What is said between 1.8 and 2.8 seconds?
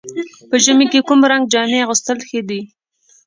اغوستل ښه دي؟